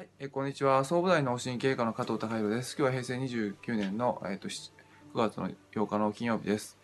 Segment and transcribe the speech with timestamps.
[0.00, 0.82] はい、えこんにちは。
[0.86, 2.74] 総武大脳神経科の加藤孝弘です。
[2.74, 4.70] 今日は平成29年の、えー、と9
[5.14, 6.78] 月の8日の金曜日です。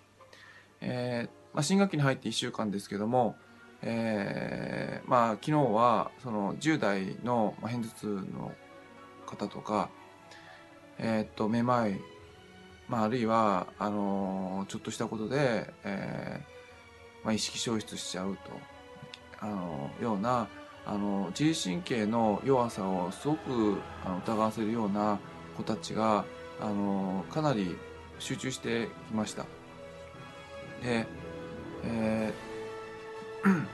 [0.83, 3.37] えーまあ、新学期に入って1週間ですけども、
[3.81, 8.53] えーまあ、昨日はその10代のまあ片頭痛の
[9.25, 9.89] 方とか、
[10.99, 11.99] えー、とめまい、
[12.87, 18.43] まあ、あるいはあのーちょっとしたことで、えーまあ、意識消失しちゃうと
[19.41, 20.51] あのような
[20.87, 25.19] あの自律神経の弱さをすごくあの疑わせるような
[25.57, 26.25] 子たちが
[26.61, 27.77] あのかなり
[28.19, 29.43] 集中してきました。
[30.83, 31.07] で、
[31.85, 32.47] えー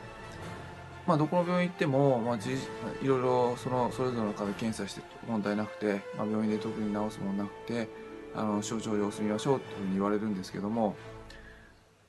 [1.06, 7.88] まあ、どこの病院行っても、まあ、じいろいろそのそれぞれの方検査して問題なくて、まあ、病院で特に治すものなくて
[8.34, 10.94] あの症状を様子見ましょうというふうに言われるんですけども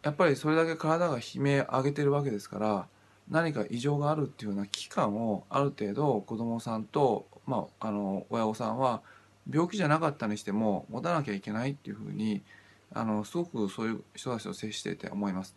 [0.03, 2.88] やっぱりそれだけ体が悲鳴上げてるわけですから
[3.29, 9.02] 何か異常があるっていうような危機感をある程度子どもさんと、まあ、あの親御さんは
[9.52, 12.41] 病気じゃなかったにしても持たなきゃいけないっていうふうに
[12.94, 15.55] あのすごくそういう人たちと接していて思います。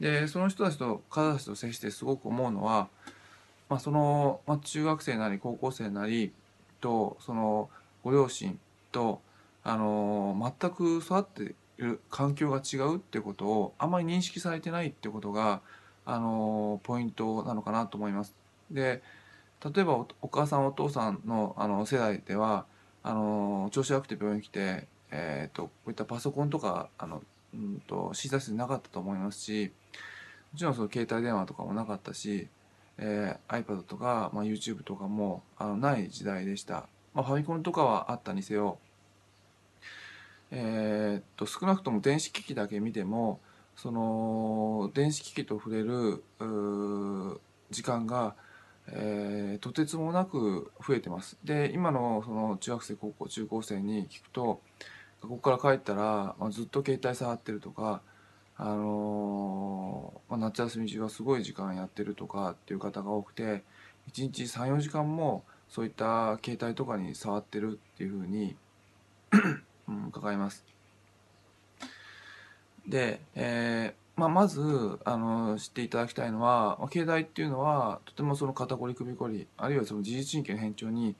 [0.00, 2.88] でその人たちと方たちと接してすごく思うのは、
[3.68, 6.32] まあ、その、まあ、中学生なり高校生なり
[6.80, 7.70] とその
[8.04, 8.58] ご両親
[8.92, 9.20] と
[9.64, 15.60] あの全く育っている環境が違うってことをあまり認識されてないってことが
[16.10, 18.34] あのポイントなのかなと思います。
[18.70, 19.02] で
[19.62, 22.64] 例えばおお母さんお父さんのあの世代では
[23.02, 29.70] あの調子悪くて病院に来て、えー、とこういったパソコンとかあの、うん、と診察室なかったと思いますし
[30.52, 32.48] もちろんその携帯電話とかもなかったし、
[32.96, 36.86] えー iPad とか、まあ、YouTube とかもあのない時代でした。
[37.12, 38.78] まあ、ファミコンとかはあったにせよ、
[40.50, 43.40] えーっと少なくとも電子機器だけ見ても
[43.78, 46.24] その電子機器と触れる
[47.70, 48.34] 時間が、
[48.88, 51.38] えーとてつもなく増えてます。
[51.44, 54.60] で今のその中学生高校中高生に聞くと
[55.22, 58.02] 学校から帰ったら、まあ、ずっと携帯触ってるとか、
[58.56, 63.62] あのーまあ、夏休み中はすごい時間やってるとかっていう方が多くて
[64.12, 68.56] 1日34時間もそういった携帯とかに触ってるっていうふうに、
[69.88, 70.77] うん、伺います。
[72.88, 81.14] で、えーまあ、まずあの知っていただきたいのはまあ携帯っていうのはとてもその肩こり首こりあるいはその自律神経の変調に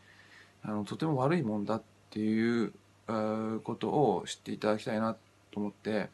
[0.64, 2.72] あのとても悪いもんだっていう
[3.06, 5.14] ことを知っていただきたいな
[5.52, 6.08] と思って、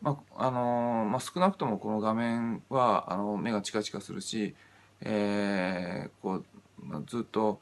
[0.00, 4.54] まああのまあ、少なくともこの画面はあの目がチカチカするし、
[5.02, 6.44] えーこう
[6.82, 7.60] まあずっと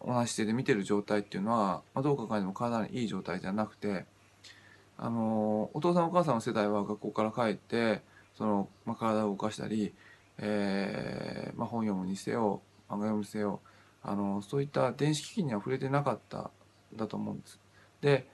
[0.00, 4.04] 同じ姿勢で見てる状態っていうのは、まあ、どう考えても体にいい状態じゃなくて。
[4.98, 8.02] あのお父さんお母さんの世代は学校から帰って
[8.36, 9.94] その、まあ、体を動かしたり、
[10.38, 13.60] えーまあ、本読むにせよ漫画読むにせよ
[14.02, 16.50] あのそういった電子機器には触れてなかった
[16.96, 17.60] だと思うんです。
[18.00, 18.26] で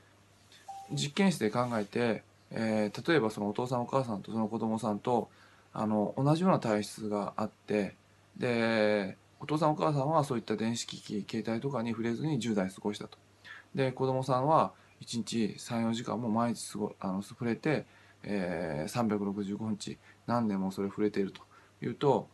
[0.92, 5.28] 実験室で考えて、えー例えばそのお父さんお母さんとその子供さんと
[5.72, 7.96] あの同じような体質があって
[8.36, 13.18] でお父さんお母さんはそういった電子機器携帯とかに触れずに10代過ごしたと。
[13.74, 17.86] で子供さんは1日34時間も毎日あの触れて、
[18.22, 21.42] えー365日何年もそれ触れていると
[21.82, 22.28] いうと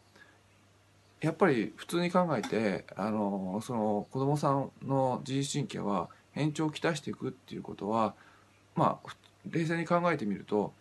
[1.20, 8.14] やっぱり普通に考えてあのその子供さんの自律神経は変調をきたしていくっていうことは
[8.74, 9.10] まあ
[9.50, 10.72] 冷静に考えてみると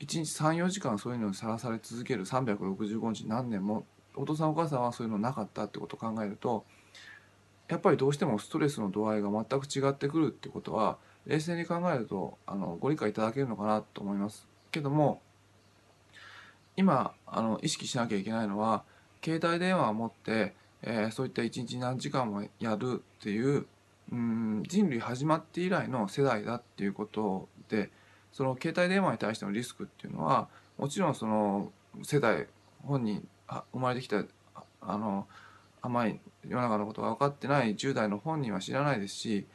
[0.00, 3.84] 1日34時間そういうのにさらされ続ける365日何年も
[4.16, 6.64] お父さんお母さんはそういうのなかったってことを考えると
[7.70, 14.48] やっぱりどうしてもストレスの度合いが全く違ってくるってことは冷静に考えるとあのご理解いただけるのかなと思います。
[14.72, 15.22] けども
[16.76, 18.82] 今あの意識しなきゃいけないのは
[19.24, 23.66] 携帯電話を持って、えーそういった一日何時間もやるっていう
[24.10, 27.90] うん人類始まって以来の世代だっていうことで
[28.32, 31.70] その携帯電話に対してのリスクっていうのはもちろんその
[32.02, 32.48] 世代
[32.82, 34.24] 本人生まれてきた
[34.80, 35.28] あの
[35.82, 39.46] 甘い世の中のことが分かってない10代の本人は知らないですし、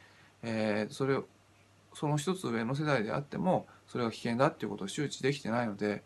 [0.42, 1.24] えーそれを
[1.94, 6.04] その一つ上の世代であってもそれが危険だっていうことを周知できてないので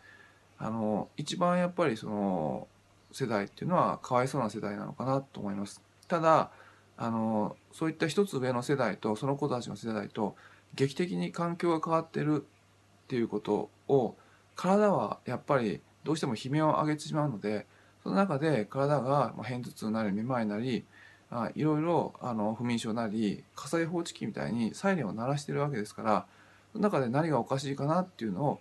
[0.56, 2.69] あの一番やっぱりその
[3.11, 5.82] 世代っていうのはかわいそうな世代なのかなと思います。
[6.06, 6.53] ただ
[6.97, 10.37] あのそういった一つ上の世代とその子たちの世代と
[10.75, 12.44] 劇的に環境が変わってる
[13.05, 14.15] っていうことを
[14.55, 17.67] 体はやっぱりどうしても悲鳴を上げてしまうので
[18.02, 20.85] その中で体がまあ片頭痛なりめまいなり
[21.31, 26.26] あいろいろあの不眠症なり火災報知器みたいにサイレンを鳴らしてるわけですから
[26.73, 28.61] その中で何がおかしいかなっていうのを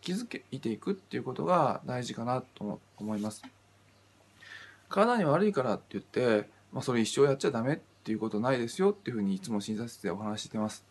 [0.00, 3.42] 気づけていくっていうことが大事かなと思います。
[4.88, 10.84] 体に悪いからって言ってまあ、それ一生やっちゃダメっていうことないですよっていうふうにいつも診察室でお話ししてます。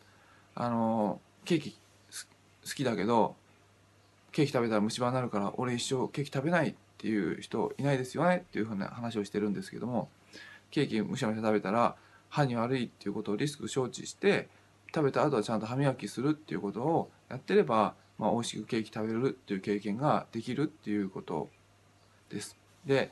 [0.56, 3.36] あのケーキ好きだけど
[4.31, 10.10] ケーキ食べたら虫歯になるから俺一生ケーキ食べないていう人いないですよねっていうふうな話をしてるんですけども
[10.72, 11.96] ケーキむしゃむしゃ食べたら
[12.30, 14.48] 歯に悪いっていうことをリスク承知して
[14.94, 21.50] 食べた後はちゃんと歯磨きするっていうことをやってれば、まあ、美味しくケーキ食べれるっていう経験ができるっていうこと
[22.30, 22.57] です。
[22.86, 23.12] で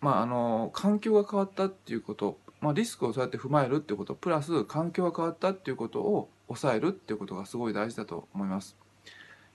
[0.00, 8.76] まああの環境が変わったっていうこと、まあ、リスクをそうやって踏まえるっていうことプラス環境が変わったっていうことを抑えるっていうことがすごい大事だと思います。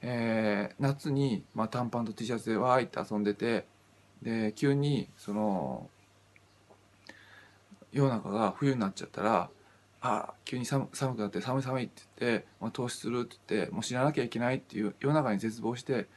[0.09, 3.65] えー、夏に、まあ、短パンと T シャツでわーいって遊んでて
[4.21, 5.89] で急にその
[7.91, 9.49] 世の中が冬になっちゃったら
[9.99, 16.07] あ急に寒寒くなって寒い寒いって言って、まあ、投資するって言ってもう死ななきゃいけないっていう世の中に絶望して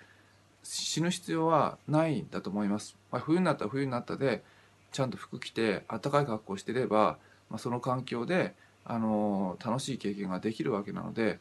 [0.63, 4.45] 死ぬ必要はないんだと思います、まあ、冬になったら冬になったで
[4.93, 8.55] ちゃんと服着て暖かい格好してれば、まあ、その環境で、
[8.85, 11.41] あのー、楽しい経験ができるわけなので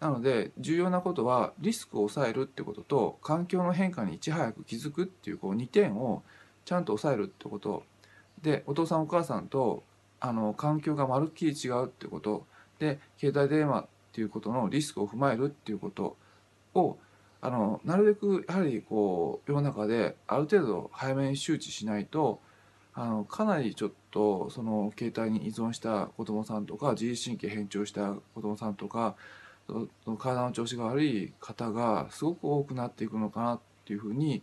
[0.00, 6.22] なので重要なことはリスクを抑えるってことと環境の変化にいち早く気づくっていうこう2点を
[6.64, 7.82] ちゃんと抑えるってこと。
[8.42, 9.82] でお父さんお母さんと
[10.20, 12.46] あの環境がまるっきり違うってこと。
[12.78, 16.16] で携帯電話っていうことのリスクを踏まえるっていうこと。
[16.74, 16.98] を
[17.40, 22.40] あのなるべくやはりこう世の中である程度早めに周知しないと
[22.94, 29.14] あのかなりちょっとその携帯に依存した子どもさんとか自律神経変調した子どもさんとか
[30.18, 34.42] 体の調子が悪い方がすごく多くなっていくのかなっていうふうに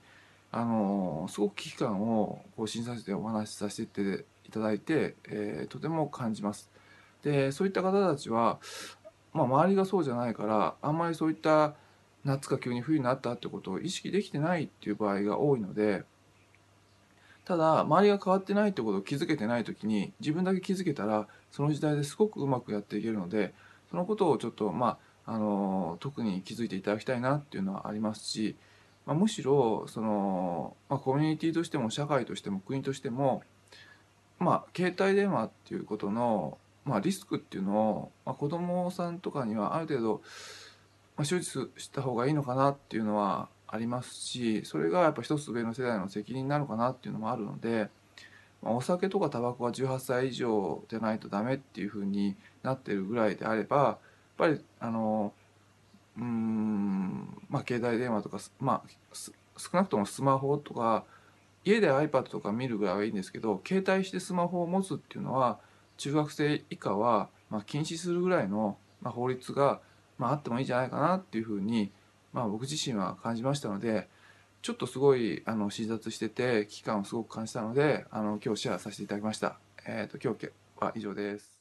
[0.51, 6.69] あのすごく危機感をこう診察室でお話しさせていただいて、えー、とても感じます。
[7.23, 8.59] でそういった方たちは、
[9.33, 11.73] まあ、周りがそうじゃないからあんまりそういった
[12.23, 16.03] 夏か急に冬になったってことを意識できてないっていう場合が多いので
[17.45, 23.53] ただ周りが変わってないってことを気づけてない時に自分だけ気づけたらその時代ですごくうまくやっていけるので
[23.89, 28.55] そのことをちょっとまああの特に気づいていただきたいなっていうのはありますし
[29.05, 33.43] まあ、むしろその、まあ、コミュニティとしても社会としても国としても、
[34.39, 40.21] まあ、携帯電話っていうことの、まあ、リスクっていうのを、まあ、子どもさんとかにはある程度、
[41.17, 41.45] まあ、周知
[41.77, 47.89] した方がいいのかなっていうのはありますしそれがやっぱ一つ上の世代の責任なのかなっていうのもあるので、
[48.63, 53.99] お酒とかタバコは18歳以上でないとダメっていうふうになってるぐらいであれば
[54.37, 55.33] ぱりあの
[56.17, 58.89] うんまあ携帯電話とかまあ
[59.57, 61.03] 少なくともスマホとか
[61.63, 65.59] 家で iPad とか見るぐらいはいいんですけど携帯してスマホを持つっていうのは
[65.97, 69.81] 中学生以下はまあ禁止するぐらいのまあ法律が
[70.17, 71.91] まああってもいいんじゃないかなっていうふうに
[72.33, 74.07] まあ僕自身は感じましたので
[74.61, 79.59] ちょっとすごいあの診察してて危機感をすごく感じたのであの今日シェアさせていただきました。
[79.85, 80.49] えっ、ー、と今日
[80.79, 81.54] は以上です。